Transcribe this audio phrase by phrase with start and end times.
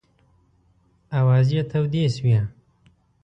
[1.19, 2.39] آوازې تودې شوې.